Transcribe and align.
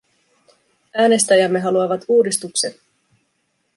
Äänestäjämme 0.93 1.59
haluavat 1.59 2.03
uudistuksen. 2.07 2.73